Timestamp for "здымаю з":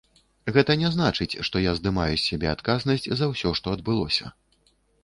1.81-2.25